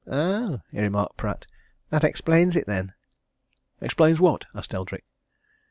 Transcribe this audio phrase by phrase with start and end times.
[0.09, 1.45] "Ah!" remarked Pratt,
[1.91, 2.95] "That explains it, then?"
[3.81, 5.03] "Explains what?" asked Eldrick.